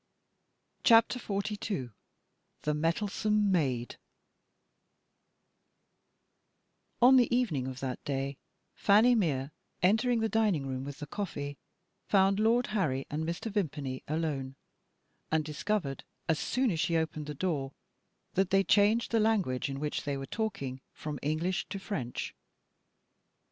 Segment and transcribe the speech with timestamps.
[0.83, 1.91] CHAPTER XLII
[2.63, 3.97] THE METTLESOME MAID
[6.99, 8.39] ON the evening of that day
[8.73, 9.51] Fanny Mere,
[9.83, 11.59] entering the dining room with the coffee,
[12.07, 13.51] found Lord Harry and Mr.
[13.51, 14.55] Vimpany alone,
[15.31, 17.73] and discovered (as soon as she opened the door)
[18.33, 22.33] that they changed the language in which they were talking from English to French.